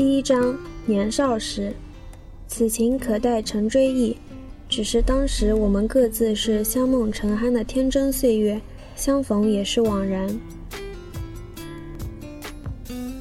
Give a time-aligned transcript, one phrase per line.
[0.00, 1.74] 第一章：年少时，
[2.48, 4.16] 此情可待成追忆。
[4.66, 8.58] 只是当时我们各自是香梦成酣的天真岁月，
[8.96, 10.26] 相逢也是枉然。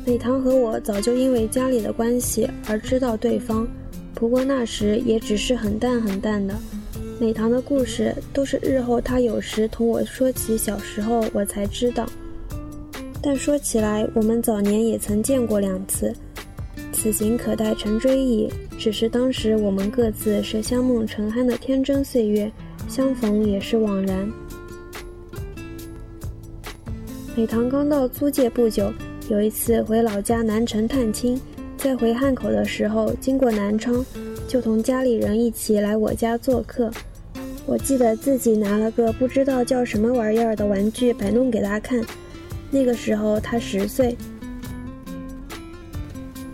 [0.05, 3.67] 美棠和我早就因为家里的关系而知道对方，
[4.15, 6.55] 不过那时也只是很淡很淡的。
[7.19, 12.09] 美棠的故事都是日后她有时同我说起小时候，我才知道。
[13.21, 16.15] 但说起来，我们早年也曾见过两次。
[17.01, 22.51] 此情可待成追忆，只是当时我们各自是香梦成酣的天真岁月，
[22.89, 24.29] 相逢也是枉然。
[27.37, 28.91] 美棠刚到租界不久，
[29.29, 31.39] 有一次回老家南城探亲，
[31.77, 34.05] 在回汉口的时候经过南昌，
[34.45, 36.91] 就同家里人一起来我家做客。
[37.65, 42.03] 我记得自己拿了个不知道叫什么玩意儿的玩具摆弄给他看，
[42.69, 44.17] 那个时候他十岁。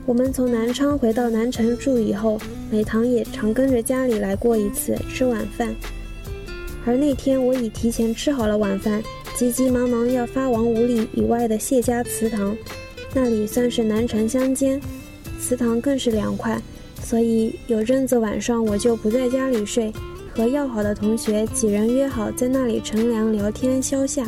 [0.06, 2.40] 我们从南昌回到南城住以后，
[2.70, 5.76] 美棠也常跟着家里来过一次吃晚饭。
[6.86, 9.02] 而那天我已提前吃好了晚饭，
[9.36, 12.56] 急急忙忙要发往五里以外的谢家祠堂，
[13.16, 14.80] 那里算是南城乡间，
[15.40, 16.62] 祠堂更是凉快，
[17.02, 19.92] 所以有阵子晚上我就不在家里睡，
[20.36, 24.24] 和要好的同学几人约好在那里乘凉聊天消夏。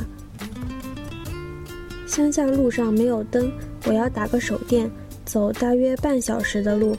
[2.08, 3.52] 乡下路上没有灯，
[3.86, 4.90] 我要打个手电。
[5.28, 6.96] 走大约半小时的路，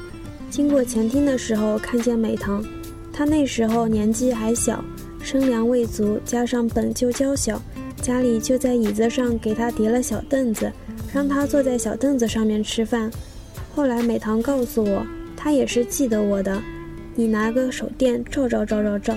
[0.50, 2.62] 经过前厅的时候，看见美棠。
[3.10, 4.84] 她那时候年纪还小，
[5.22, 7.60] 身量未足，加上本就娇小，
[8.02, 10.70] 家里就在椅子上给她叠了小凳子，
[11.10, 13.10] 让她坐在小凳子上面吃饭。
[13.74, 16.62] 后来美棠告诉我，她也是记得我的。
[17.14, 19.16] 你拿个手电照照照照照。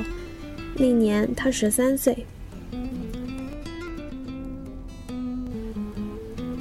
[0.75, 2.25] 那年她十三岁。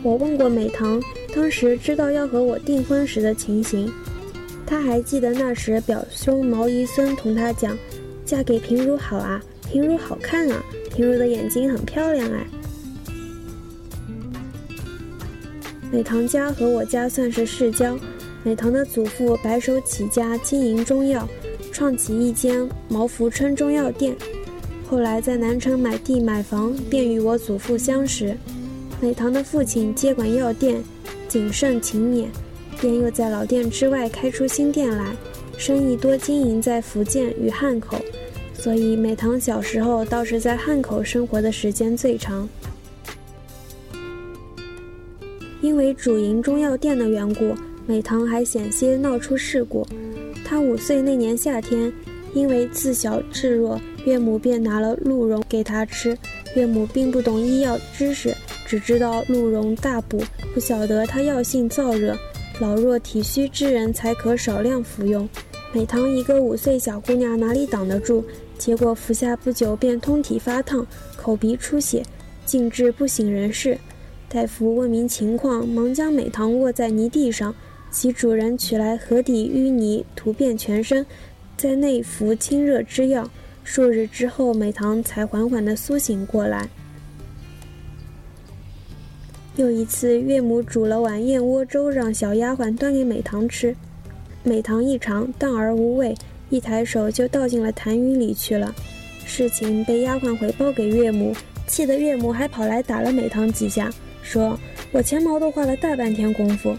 [0.02, 1.00] 我问过美棠。
[1.34, 3.90] 当时知道要和我订婚时的情形，
[4.66, 7.76] 他还记得那时表兄毛姨孙同他讲
[8.26, 9.40] ：“嫁给平如好啊，
[9.70, 12.46] 平如好看啊，平如的眼睛很漂亮哎。”
[15.92, 17.96] 美棠家和我家算是世交，
[18.42, 21.26] 美棠的祖父白手起家经营中药，
[21.72, 24.16] 创起一间毛福春中药店，
[24.88, 28.36] 后来在南城买地买房，便与我祖父相识。
[29.00, 30.82] 美棠的父亲接管药店。
[31.30, 32.26] 谨慎勤勉，
[32.80, 35.14] 便又在老店之外开出新店来，
[35.56, 37.96] 生意多经营在福建与汉口，
[38.52, 42.48] 所以美棠小时候倒是在汉口生活的时间最长。
[45.60, 47.54] 因为主营中药店的缘故，
[47.86, 49.86] 美棠还险些闹出事故。
[50.44, 51.92] 她五岁那年夏天，
[52.34, 56.19] 因为自小稚弱，岳母便拿了鹿茸给她吃。
[56.56, 58.34] 岳母并不懂医药知识。
[58.70, 60.22] 只知道鹿茸大补，
[60.54, 62.16] 不晓得它药性燥热，
[62.60, 65.28] 老弱体虚之人才可少量服用。
[65.72, 68.22] 美棠一个五岁小姑娘哪里挡得住？
[68.56, 70.86] 结果服下不久便通体发烫，
[71.16, 72.04] 口鼻出血，
[72.47, 73.76] 竟至不省人事。
[74.28, 77.52] 大夫问明情况，忙将美棠卧在泥地上，
[77.91, 81.04] 其主人取来河底淤泥涂遍全身，
[81.56, 83.28] 在内服清热之药。
[83.64, 86.70] 数日之后，美棠才缓缓地苏醒过来。
[89.60, 93.76] 又一次，岳母煮了碗燕窝粥，让小丫鬟端给美棠吃。
[94.43, 96.15] 美棠一尝，淡而无味，
[96.48, 98.75] 一抬手就倒进了痰盂里去了。
[99.26, 104.59] 事情被丫鬟回报给岳母，气得岳母还跑来打了美棠几下，说
[104.93, 106.75] ：“我前毛都花了大半天功夫。”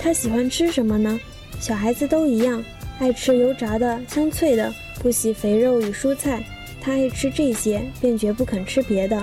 [0.00, 1.20] 他喜欢吃什么呢？
[1.60, 2.64] 小孩子都一样，
[2.98, 6.42] 爱吃油炸的、香脆的，不喜肥肉与蔬菜。
[6.84, 9.22] 他爱吃这些，便绝不肯吃别的。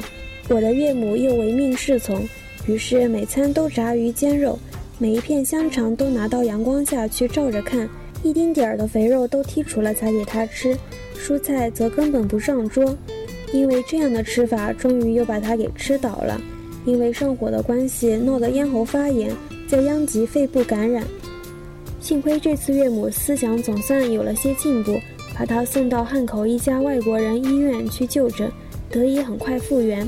[0.49, 2.27] 我的岳母又唯命是从，
[2.65, 4.57] 于是每餐都炸鱼煎肉，
[4.97, 7.87] 每一片香肠都拿到阳光下去照着看，
[8.23, 10.75] 一丁点儿的肥肉都剔除了才给他吃，
[11.15, 12.97] 蔬菜则根本不上桌。
[13.53, 16.41] 因为这样的吃法，终于又把他给吃倒了。
[16.83, 19.31] 因为上火的关系，闹得咽喉发炎，
[19.67, 21.05] 再殃及肺部感染。
[21.99, 24.99] 幸亏这次岳母思想总算有了些进步。
[25.41, 28.51] 把他送到汉口一家外国人医院去就诊，
[28.91, 30.07] 得以很快复原。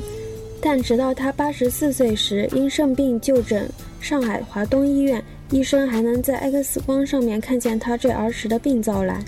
[0.62, 3.68] 但直到他八十四岁时，因肾病就诊
[4.00, 9.26] 上海华东医院，医生还能在 X 光上面看见他这儿时的病灶来。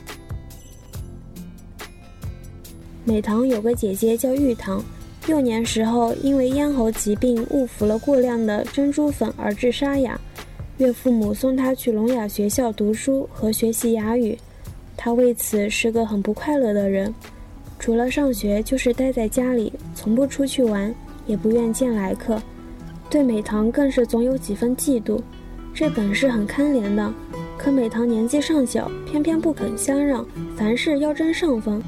[3.04, 4.86] 美棠有个姐姐叫玉堂，
[5.26, 10.22] 幼年时候因为咽喉疾病误服了过量的珍珠粉而致沙哑，
[10.78, 14.38] 岳父母送她去聋哑学校读书和学习哑语。
[15.06, 17.14] 他为此是个很不快乐的人，
[17.78, 20.92] 除了上学就是待在家里，从不出去玩，
[21.28, 22.42] 也不愿见来客。
[23.08, 25.22] 对美棠更是总有几分嫉妒。
[25.76, 27.14] 这本是很堪怜的，
[27.56, 30.26] 可美棠年纪尚小，偏偏不肯相让，
[30.58, 31.80] 凡事要争上风。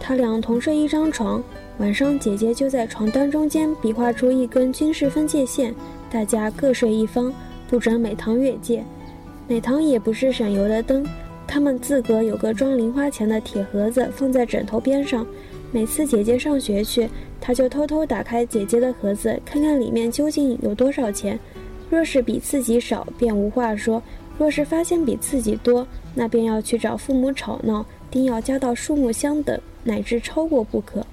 [0.00, 1.40] 他俩同睡一张床，
[1.78, 5.72] 晚上姐姐就在床单中间比划出一根军事分界线，
[6.10, 7.32] 大家各睡一方，
[7.68, 8.82] 不准美棠越界。
[9.46, 11.06] 美棠也不是省油的灯，
[11.46, 15.26] 他们自个有个装零花钱的铁盒子放在枕头边上，
[15.72, 17.08] 每次姐姐上学去，
[17.40, 21.38] 他就偷偷打开姐姐的盒子，看看里面究竟有多少钱。
[21.88, 24.02] 若是比自己少，便无话说；
[24.38, 29.58] 若是发现比自己多，那便要去找父母吵闹，定要加到数目相等。
[29.88, 31.06] 乃至超过不可。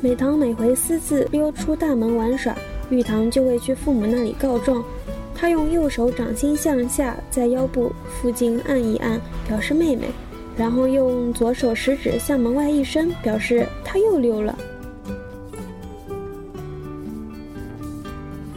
[0.00, 2.58] 美棠每回私自溜出大门玩耍，
[2.90, 4.82] 玉堂就会去父母那里告状。
[5.40, 10.08] 他用右手掌心向下，在腰部附近按一按，表示妹妹；
[10.54, 14.54] 然后用左手食指向门外一伸，表示他又溜了。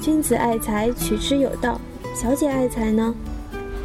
[0.01, 1.79] 君子爱财，取之有道。
[2.13, 3.15] 小姐爱财呢？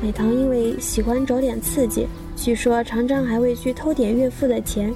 [0.02, 2.08] 美棠因为喜欢找点刺激。
[2.34, 4.92] 据说常常还会去偷点岳父的钱。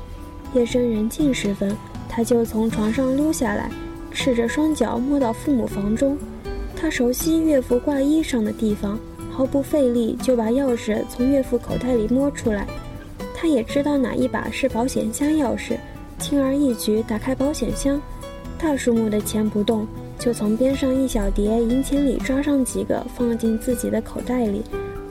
[0.54, 1.76] 夜深人静时分，
[2.08, 3.70] 他就从床上溜下来，
[4.10, 6.18] 赤着双脚摸到父母房中。
[6.82, 8.98] 他熟悉岳父挂衣裳的地方，
[9.30, 12.66] 毫不费力就把钥匙从岳父口袋里摸出来。
[13.36, 15.76] 他也知道哪一把是保险箱钥匙，
[16.18, 18.02] 轻而易举打开保险箱。
[18.58, 19.86] 大数目的钱不动，
[20.18, 24.64] 就从边上一小叠银钱里抓上几个，放进自己的口袋里。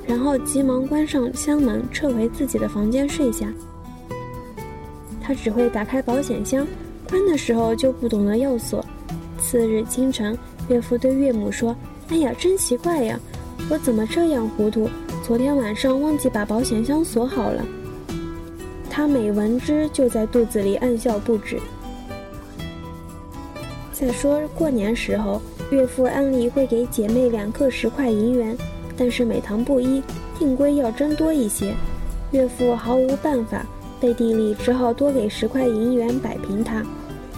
[0.05, 3.47] 然后急忙关上箱门，撤回自己的房间睡下。
[5.21, 6.67] 他只会打开保险箱，
[7.09, 8.83] 关的时候就不懂得要锁。
[9.39, 10.37] 次日清晨，
[10.71, 11.75] 岳父对岳母说
[12.07, 13.19] ：“哎呀，真奇怪呀，
[13.69, 14.89] 我怎么这样糊涂？
[15.21, 17.65] 昨天晚上忘记把保险箱锁好了。”
[18.89, 21.59] 他每闻之，就在肚子里暗笑不止。
[23.91, 25.41] 再说过年时候，
[25.71, 28.57] 岳父按例会给姐妹两个十块银元。
[28.97, 30.01] 但是每堂不一，
[30.39, 31.73] 定规要争多一些，
[32.31, 33.65] 岳父毫无办法，
[33.99, 36.81] 背地里只好多给十块银元摆平他。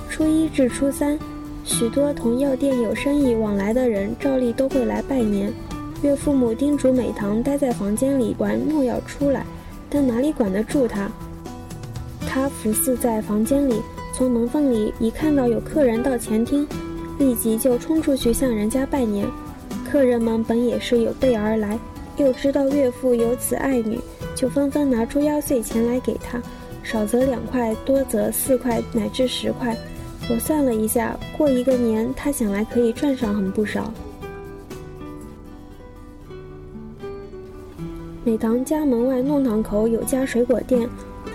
[0.07, 1.17] 初一至初三，
[1.63, 5.51] 许多同药店有生意往来的人照例都会来拜年。
[6.01, 9.45] 岳父母叮嘱美棠待在房间里玩，莫要出来，
[9.89, 11.09] 但哪里管得住他？
[12.27, 13.81] 他伏死在房间里，
[14.13, 16.67] 从门缝里一看到有客人到前厅，
[17.17, 19.25] 立即就冲出去向人家拜年。
[19.89, 21.79] 客人们本也是有备而来，
[22.17, 23.97] 又知道岳父有此爱女，
[24.35, 26.41] 就纷纷拿出压岁钱来给他，
[26.83, 29.77] 少则两块，多则四块乃至十块。
[30.29, 33.93] 我算了一下，过一个年，他想来可以赚上很不少。
[38.23, 40.87] 美棠家门外弄堂口有家水果店，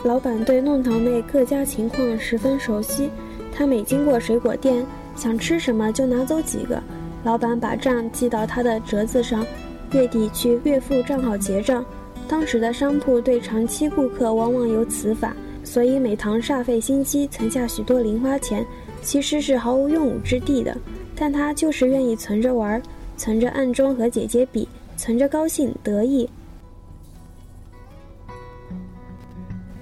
[0.04, 3.10] 老板对弄堂内各家情况十分熟悉。
[3.54, 6.82] 他每经过水果店，想吃什么就拿走几个。
[7.24, 9.44] 老板把账记到他的折子上，
[9.92, 11.84] 月底去岳父账号结账。
[12.26, 15.34] 当时的商铺对长期顾客往往有此法，
[15.68, 18.64] 所以美棠煞费心机存下许多零花钱，
[19.02, 20.74] 其实是毫无用武之地的。
[21.14, 22.82] 但他就是愿意存着玩，
[23.18, 24.66] 存着暗中和姐姐比，
[24.96, 26.26] 存着高兴得意。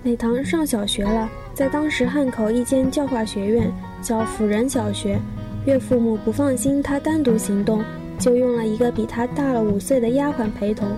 [0.03, 5.21] 美棠上小学了，在当时汉口一间教化学院，叫辅仁小学。
[5.67, 7.81] 岳父母不放心他单独行动，
[8.19, 10.89] 就用了一个比他大了五岁的丫鬟陪同。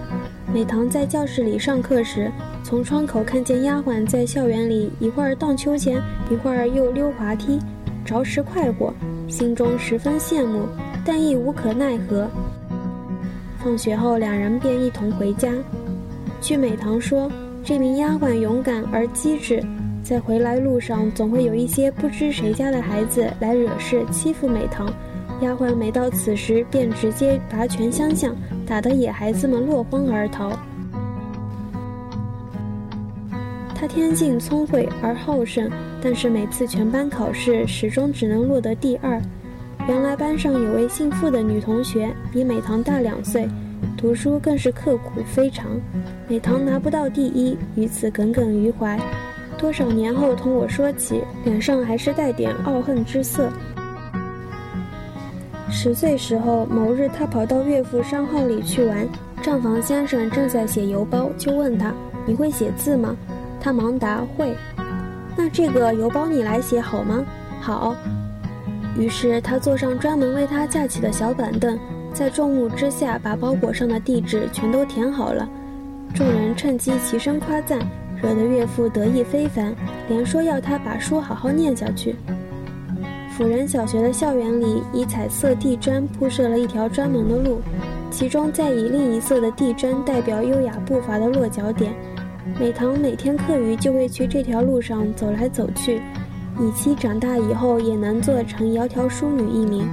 [0.52, 2.30] 美棠在教室里上课时，
[2.64, 7.58] 从窗口看见丫鬟在校园里一会儿荡秋千，一会儿又溜滑梯，
[8.04, 8.92] 着实快活，
[9.28, 10.62] 心中十分羡慕，
[11.04, 12.26] 但亦无可奈何。
[13.62, 15.52] 放学后，两人便一同回家。
[16.40, 17.30] 据美棠说，
[17.62, 19.62] 这名丫鬟勇敢而机智。
[20.02, 24.90] 在回来路上，总会有一些不知谁家的孩子来惹事欺负美棠。
[25.40, 28.34] 丫鬟每到此时，便直接拔拳相向，
[28.66, 30.50] 打得野孩子们落荒而逃。
[33.74, 35.70] 他天性聪慧而好胜，
[36.02, 39.20] 但是每次全班考试始终只能落得第二。
[39.86, 43.48] 原来班上有位姓傅的女同学，比美棠大两岁，
[43.96, 45.66] 读书更是刻苦非常。
[46.26, 48.98] 美棠拿不到第一，于此耿耿于怀。
[49.56, 53.48] 多少年后同我说起，脸上还是带点傲恨之色。
[55.70, 59.06] 十岁时候，某日他跑到岳父商号里去玩，
[59.42, 61.92] 账房先生正在写邮包，就问他
[62.26, 63.14] ：“你会写字吗？”
[63.60, 64.54] 他忙答：“会。”
[65.36, 67.24] 那这个邮包你来写好吗？
[67.60, 67.94] 好。
[68.98, 71.78] 于是他坐上专门为他架起的小板凳，
[72.12, 75.48] 在众目之下把包裹上的地址全都填好了。
[76.14, 77.78] 众人趁机齐声夸赞。
[78.20, 79.72] 惹得岳父得意非凡，
[80.08, 82.16] 连说要他把书好好念下去。
[83.38, 87.60] 辅仁小学的校园里，以彩色地砖铺设了一条专门的路，
[88.10, 91.94] 其中再以另一色的地砖代表优雅步伐的落脚点。
[92.58, 96.02] 美棠每天课余就会去这条路上走来走去，
[96.58, 99.88] 以期长大以后也能做成窈窕淑女一名。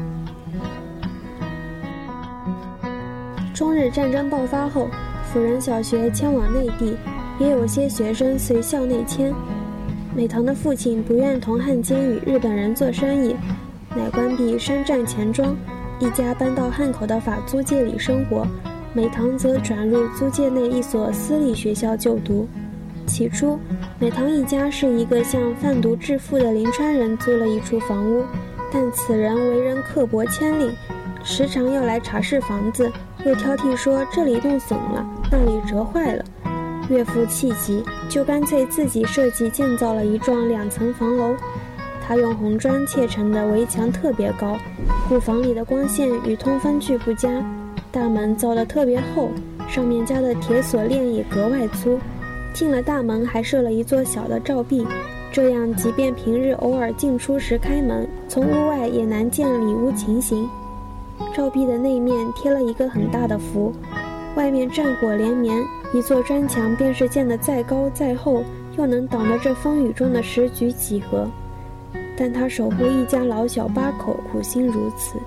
[3.54, 4.88] 中日战争爆发后，
[5.32, 6.98] 辅仁小学迁往内地，
[7.38, 9.32] 也有些学生随校内迁。
[10.16, 13.36] 美棠的父亲不愿同汉奸与日本人做生意，
[13.94, 15.54] 乃关闭山寨钱庄，
[16.00, 18.48] 一家搬到汉口的法租界里生活。
[18.94, 22.48] 美棠则转入租界内一所私立学校就读。
[23.06, 23.60] 起初，
[24.00, 28.24] 美棠一家是一个向贩毒致富的临川人租了一处房屋，
[28.72, 30.74] 但此人为人刻薄牵令，
[31.26, 32.90] 时常要来查视房子，
[33.26, 36.24] 又挑剔说这里弄损了，那里折坏了。
[36.90, 41.36] 岳父气急，就干脆自己设计建造了一幢两层房楼。
[42.08, 44.58] 他用红砖砌成的围墙特别高，
[45.08, 47.44] 库房里的光线与通风具不佳。
[47.92, 49.32] 大门造得特别厚，
[49.68, 51.98] 上面加的铁锁链也格外粗。
[52.54, 54.86] 进了大门，还设了一座小的照壁，
[55.32, 60.48] 这样即便平日偶尔进出时开门，从屋外也难见里屋情形。
[61.34, 63.74] 照壁的内面贴了一个很大的符，
[64.36, 65.62] 外面战火连绵，
[65.94, 68.44] 一座砖墙便是建得再高再厚，
[68.78, 71.28] 又能挡得这风雨中的时局几何？
[72.18, 75.18] 但他守护一家老小八口，苦心如此。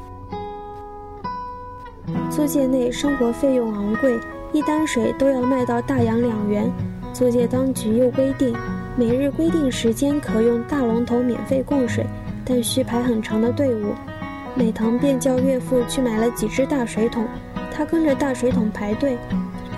[2.30, 4.18] 租界内生活费用昂贵，
[4.52, 6.70] 一担水都要卖到大洋两元。
[7.12, 8.54] 租界当局又规定，
[8.96, 12.06] 每日规定时间可用大龙头免费供水，
[12.44, 13.94] 但需排很长的队伍。
[14.54, 17.26] 美棠便叫岳父去买了几只大水桶，
[17.72, 19.16] 他跟着大水桶排队，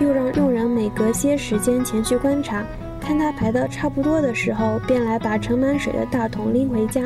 [0.01, 2.65] 又让佣人每隔些时间前去观察，
[2.99, 7.03] 看他排得差不多的时候，便来把盛满水的大桶拎回家。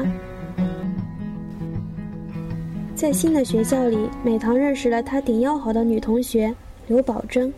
[2.95, 6.55] 在新的学校里，美棠认识了她顶要好的女同学
[6.87, 7.53] 刘宝珍。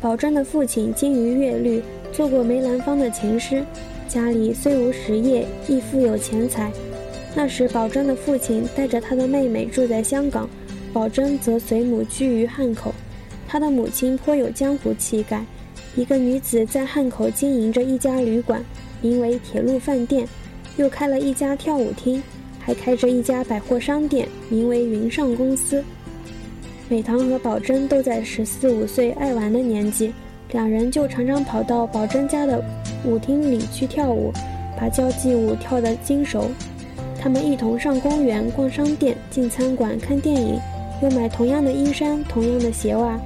[0.00, 1.82] 宝珍的父亲精于乐律，
[2.12, 3.64] 做过梅兰芳的琴师，
[4.06, 6.70] 家里虽无实业，亦富有钱财。
[7.34, 10.48] 那时，宝珍的父亲带着他的妹妹住在香港，
[10.92, 12.94] 宝珍则随母居于汉口。
[13.48, 15.44] 他的母亲颇有江湖气概，
[15.96, 18.62] 一个女子在汉口经营着一家旅馆，
[19.00, 20.28] 名为铁路饭店，
[20.76, 22.22] 又开了一家跳舞厅。
[22.60, 25.82] 还开着一家百货商店，名为云上公司。
[26.86, 30.12] 美棠和宝珍都在十四五岁爱玩的年纪，
[30.52, 32.62] 两人就常常跑到宝珍家的
[33.06, 34.30] 舞厅里去跳舞，
[34.78, 36.50] 把交际舞跳得精熟。
[37.18, 40.60] 他们一同上公园、逛商店、进餐馆、看电影，
[41.02, 43.18] 又买同样的衣衫、同样的鞋袜，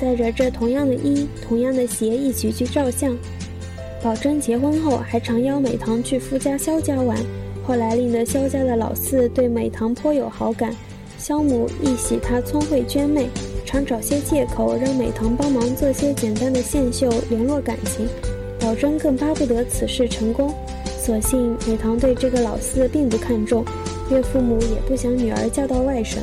[0.00, 3.16] 载着这同样的衣、同样的鞋一起去照相。
[4.02, 7.18] 宝珍结婚后，还常邀美棠去夫家萧家玩。
[7.64, 10.74] 后来令得萧家的老四对美棠颇有好感，
[11.18, 13.28] 萧母亦喜她聪慧娟媚，
[13.66, 18.08] 常找些借口让美棠帮忙做些简单的线绣，联络感情。
[18.60, 20.54] 宝珍更巴不得此事成功，
[20.98, 23.64] 所幸美棠对这个老四并不看重，
[24.10, 26.22] 岳父母也不想女儿嫁到外省。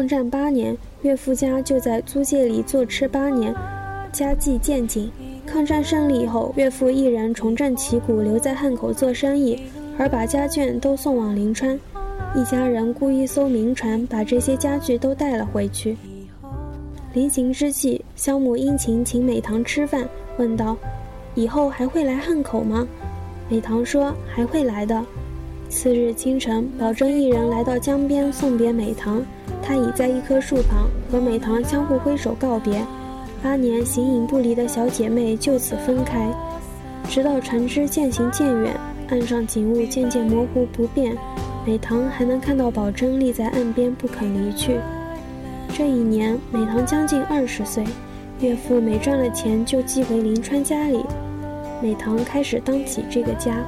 [0.00, 3.54] 抗战八年，岳父家就在租界里坐吃八年，
[4.10, 5.12] 家计渐紧。
[5.44, 9.60] 抗战胜利后，岳父一人重振旗鼓，留在汉口做生意，
[9.98, 11.78] 而把家眷都送往临川。
[12.34, 15.98] 一家人雇一艘民船，把这些家具都带了回去。
[17.12, 20.78] 临行之际，肖母殷勤请美棠吃饭，问道
[21.36, 22.88] ：“以后还会来汉口吗？”
[23.50, 25.04] 美棠说：“还会来的。”
[25.68, 29.22] 次日清晨，宝珍一人来到江边送别美棠，
[29.70, 32.84] 他倚在一棵树旁，和美棠相互挥手告别。
[33.40, 36.28] 八年形影不离的小姐妹就此分开，
[37.08, 38.74] 直到船只渐行渐远，
[39.10, 41.16] 岸上景物渐渐模糊不变，
[41.64, 44.80] 美棠还能看到宝珍立在岸边不肯离去。
[45.72, 47.84] 这一年，美棠将近二十岁，
[48.40, 51.04] 岳父每赚了钱就寄回临川家里，
[51.80, 53.64] 美棠开始当起这个家。